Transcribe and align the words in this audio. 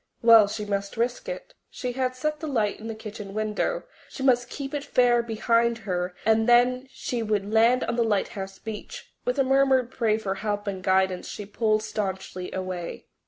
Well, 0.23 0.47
she 0.47 0.65
must 0.65 0.97
risk 0.97 1.29
it. 1.29 1.53
She 1.69 1.91
had 1.91 2.15
set 2.15 2.39
the 2.39 2.47
light 2.47 2.79
in 2.79 2.87
the 2.87 2.95
kitchen 2.95 3.35
window; 3.35 3.83
she 4.09 4.23
must 4.23 4.49
keep 4.49 4.73
it 4.73 4.83
fair 4.83 5.21
behind 5.21 5.77
her 5.85 6.15
and 6.25 6.49
then 6.49 6.87
she 6.89 7.21
would 7.21 7.53
land 7.53 7.83
on 7.83 7.97
the 7.97 8.03
lighthouse 8.03 8.57
beach. 8.57 9.11
With 9.25 9.37
a 9.37 9.43
murmured 9.43 9.91
prayer 9.91 10.17
for 10.17 10.33
help 10.33 10.65
and 10.65 10.81
guidance 10.81 11.29
she 11.29 11.45
pulled 11.45 11.83
staunchly 11.83 12.51
away. 12.51 13.05